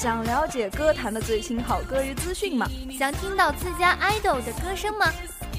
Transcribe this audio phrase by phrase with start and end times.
[0.00, 2.68] 想了解歌坛的最新好歌与资讯吗？
[2.96, 5.12] 想听到自家 idol 的歌声吗？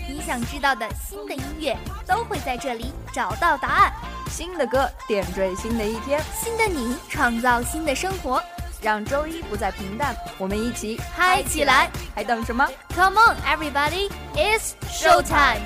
[0.07, 1.77] 你想知道的新的音乐
[2.07, 3.91] 都会在这里找到答案。
[4.29, 8.41] 新的歌点缀新的一天，新的你创造新的生活，
[8.81, 10.15] 让周一不再平淡。
[10.37, 11.89] 我们一起嗨起来！
[12.15, 12.65] 还等什么
[12.95, 14.09] ？Come on, everybody!
[14.35, 15.59] It's show time!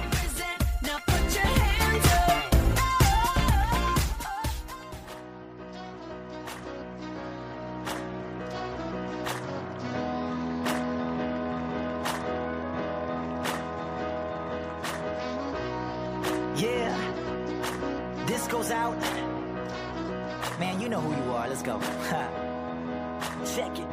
[20.84, 21.80] Let's go.
[23.46, 23.88] Check it.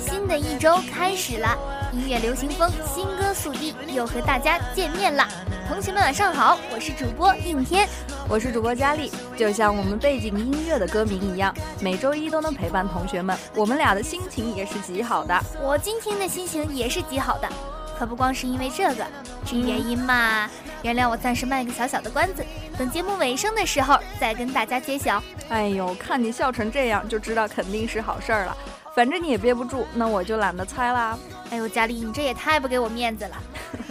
[0.00, 1.56] 新的一周开始了，
[1.92, 5.24] 音乐流行风新歌速递又和大家见面了。
[5.68, 7.88] 同学们晚上好，我是主播应天，
[8.28, 9.10] 我是主播佳丽。
[9.36, 13.38] 就像我们背景音乐的歌名一样，每周一都能陪伴同学们。
[13.54, 17.48] 我们俩的心情也是极好的，我今天的心情也是极好的。
[17.98, 19.06] 可不光是因为这个，
[19.44, 20.48] 至于原因嘛，
[20.82, 22.44] 原谅我暂时卖个小小的关子，
[22.76, 25.22] 等节目尾声的时候再跟大家揭晓。
[25.48, 28.56] 哎呦，看你笑成这样，就知道肯定是好事儿了。
[28.94, 31.18] 反正你也憋不住，那我就懒得猜啦。
[31.50, 33.36] 哎呦，佳丽，你这也太不给我面子了。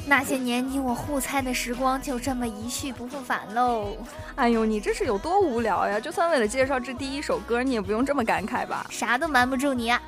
[0.06, 3.96] 那些年你我互猜的时光就这么一去不复返喽。
[4.36, 6.00] 哎呦，你这是有多无聊呀？
[6.00, 8.86] 就算为了介绍这第一首歌，你也不用这么感慨吧？
[8.90, 10.00] 啥都瞒不住你啊。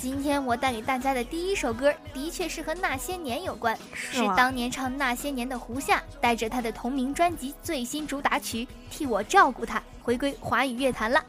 [0.00, 11.22] 今天我带给大家的第一首歌，的确是和那些年有关，是当年唱那些年的胡夏，带着他的同名专辑最新主打曲《替我照顾他》，回归华语乐坛了。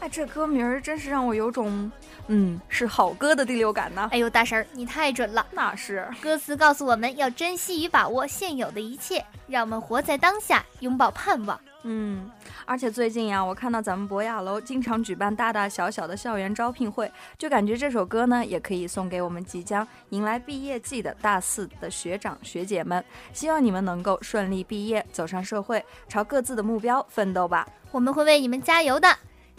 [0.00, 1.90] 哎，这歌名儿真是让我有种，
[2.26, 4.08] 嗯，是好歌的第六感呢。
[4.12, 5.46] 哎呦，大婶儿，你太准了。
[5.52, 11.58] 那是歌词告诉我们要珍惜与把握现有的一切，让我们活在当下，拥抱盼望。
[11.84, 12.30] 嗯，
[12.72, 23.04] 而且最近呀，我看到咱们博雅楼经常举办大大小小的校园招聘会，就感觉这首歌呢，也可以送给我们即将迎来毕业季的大四的学长学姐们。
[23.34, 27.68] 希望你们能够顺利毕业，走上社会，朝各自的目标奋斗吧。
[27.90, 29.06] 我们会为你们加油的。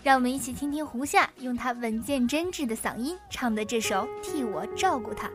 [0.02, 5.28] 让我们一起听听胡夏用他稳健真挚的嗓音唱的这首《替我照顾他》。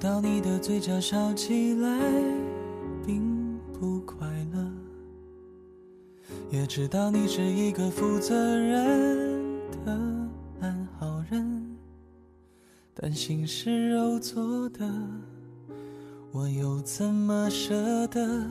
[0.00, 1.88] 道你的嘴角笑起来
[3.04, 4.64] 并不快乐，
[6.50, 9.92] 也知道你是一个负责任的
[10.60, 11.76] 安好人，
[12.94, 14.88] 但心是肉做的，
[16.30, 18.46] 我又怎么舍得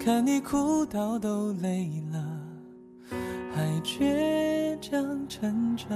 [0.00, 2.40] 看你哭到都累了，
[3.54, 5.86] 还倔强撑着。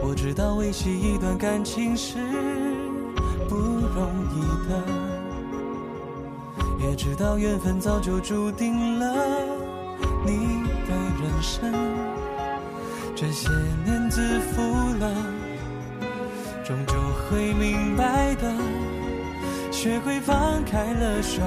[0.00, 2.18] 我知道维系一段感情是
[3.48, 4.70] 不容易的，
[6.80, 9.14] 也知道缘分早就注定了
[10.24, 11.72] 你的人生。
[13.14, 13.48] 这些
[13.84, 14.62] 年自负
[15.00, 15.10] 了，
[16.64, 16.94] 终究
[17.30, 18.52] 会明白的。
[19.70, 21.42] 学会放开了手，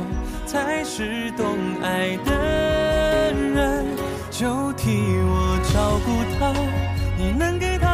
[0.45, 3.85] 才是懂爱的人。
[4.31, 6.53] 就替我照顾他，
[7.17, 7.89] 你能给他。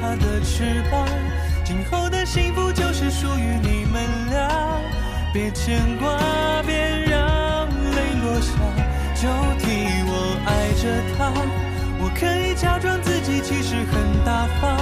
[0.00, 1.08] 他的翅膀，
[1.68, 4.80] 今后的幸福就是属于你们俩。
[5.34, 6.16] 别牵挂，
[6.62, 8.54] 别让泪落下，
[9.14, 9.68] 就替
[10.08, 11.30] 我爱着他。
[12.00, 14.78] 我可以假装自己其实很大方，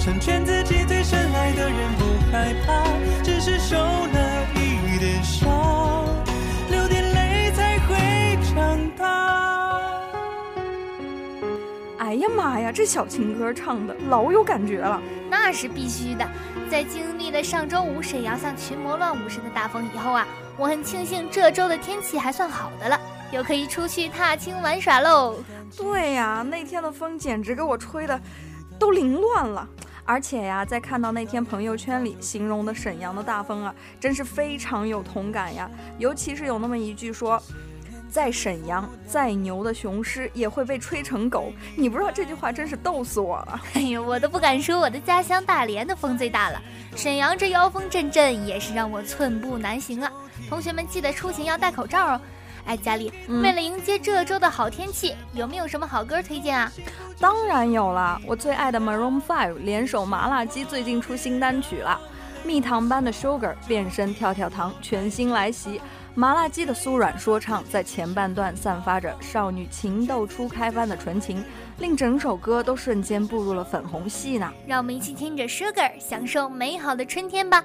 [0.00, 2.82] 成全自己最深爱的人，不害怕，
[3.22, 6.06] 只是受了一点伤，
[6.70, 9.92] 流点泪才会长大。
[11.98, 14.98] 哎呀妈呀，这小情歌唱的老有感觉了，
[15.32, 16.28] 那是必须的。
[16.70, 20.26] 在经历了上周五沈阳像群魔乱舞似的大风以后啊，
[20.58, 23.00] 我很庆幸这周的天气还算好的了，
[23.32, 25.42] 又可以出去踏青玩耍喽。
[25.74, 28.20] 对呀，那天的风简直给我吹的
[28.78, 29.66] 都凌乱了。
[30.04, 35.70] 而且呀，在看到那天朋友圈里形容的沈阳的大风啊，真是非常有同感呀。
[35.96, 37.42] 尤其是有那么一句说。
[38.12, 41.50] 在沈阳，再牛的雄狮也会被吹成狗。
[41.74, 43.58] 你不知道这句话真是逗死我了。
[43.72, 46.60] 哎呦，我都不敢说我的家乡大连的风最大了。
[46.94, 50.12] 沈阳这妖风阵阵，也是让我寸步难行啊。
[50.46, 52.20] 同学们记得出行要戴口罩哦。
[52.66, 56.70] 哎，佳丽，为了迎接这周的好天气，有没有什么好歌推荐啊？
[57.18, 61.98] 当然有了，我最爱的 Maroon Five 联手麻辣鸡最近出新单曲了。
[62.44, 65.80] 蜜糖般的 Sugar 变身跳跳糖，全新来袭。
[66.14, 71.42] 麻辣鸡的酥软说唱在前半段散发着少女情窦初开般的纯情，
[71.78, 74.52] 令整首歌都瞬间步入了粉红系呢。
[74.66, 77.64] 让我们一起听着 Sugar 享受美好的春天吧。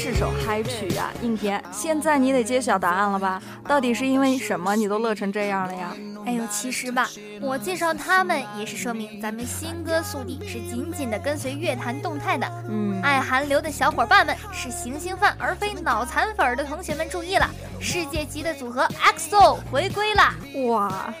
[0.00, 1.60] 是首嗨曲呀，应天！
[1.72, 3.42] 现在你得揭晓答案了吧？
[3.66, 5.92] 到底是因为什么你都乐成这样了呀？
[6.24, 7.10] 哎呦，其实吧，
[7.40, 12.48] 我介绍他们也是说明咱们新歌速递是紧紧的跟随乐坛动态的。
[12.68, 18.86] 嗯，爱韩流的小伙伴们是行星饭而非脑残粉的同学们注意了，世界级的组合
[19.16, 20.36] XO 回归啦！
[20.68, 21.12] 哇，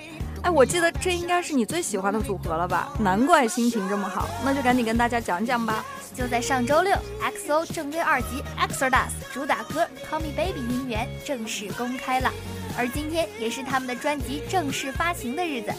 [0.50, 2.92] 我记得这应该是你最喜欢的组合了吧？
[2.98, 5.84] 难怪心情这么好，那就赶紧跟大家讲讲吧。
[6.14, 8.90] 就在上周六，XO 正规二级《Exodus》
[9.32, 12.32] 主打歌《Call Me Baby》音源正式公开了，
[12.76, 15.72] 而今天也是他们的专辑正式发行的日子。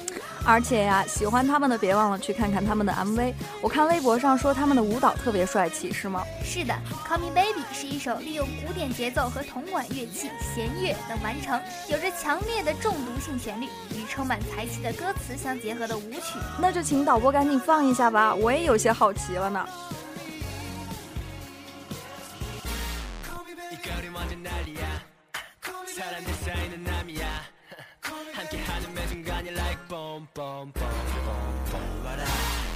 [0.45, 3.33] 而且呀，喜欢他们的别忘了去看看他们的 MV。
[3.61, 6.23] 我看微博上说他们的舞蹈特别帅气，是吗？
[6.43, 6.73] 是的，
[7.07, 11.59] 《Call Me Baby》是一首利用古典节奏和铜管乐器弦乐等完成，
[11.89, 13.65] 有着强烈的中毒性旋律
[13.95, 16.39] 与充满才气的歌词相结合的舞曲。
[16.59, 19.65] 那就请导播赶紧放一下吧，我也有些好奇了呢。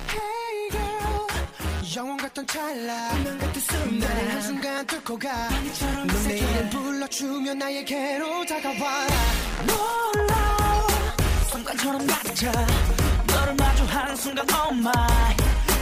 [0.10, 1.27] Hey girl.
[1.95, 3.12] 영원 같던 찰나.
[3.13, 9.07] 운명 같은 순간 나를 한순간 뚫고 가넌 내 이름 불러주며 나에게로 다가와.
[9.67, 10.88] 놀라워
[11.51, 12.51] 순간처럼 낮아
[13.27, 15.36] 너를 마주하는 순간 oh my.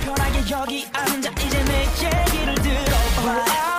[0.04, 1.30] 편하게 여기 앉아.
[1.32, 3.71] 이제 내 얘기를 들어봐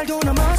[0.00, 0.56] 말도 넘어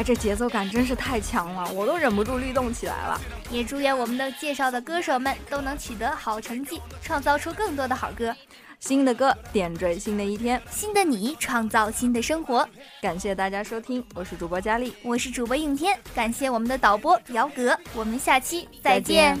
[0.00, 3.20] 哎，这节奏感真是太强了，我都忍不住律动起来了。
[3.50, 8.34] 也祝愿我们的介绍的歌手们都能取得好成绩，创造出更多的好歌。
[8.78, 12.66] 新的歌点缀新的一天，新的你创造新的生活。
[13.02, 19.38] 感谢大家收听，我是主播佳丽，我是主播应天，感谢我们的导播姚格，我们下期再见